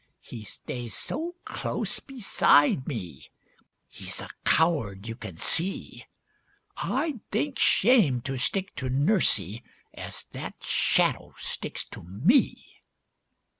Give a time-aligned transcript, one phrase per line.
[0.23, 3.27] He stays so close beside me,
[3.87, 6.07] he's a coward you can see;
[6.77, 9.61] I'd think shame to stick to nursie
[9.93, 12.81] as that shadow sticks to me!